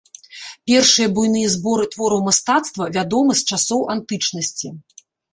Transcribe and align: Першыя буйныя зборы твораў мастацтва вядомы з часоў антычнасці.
Першыя 0.69 1.09
буйныя 1.17 1.49
зборы 1.55 1.83
твораў 1.93 2.23
мастацтва 2.29 2.87
вядомы 2.95 3.33
з 3.41 3.53
часоў 3.57 3.83
антычнасці. 3.95 4.67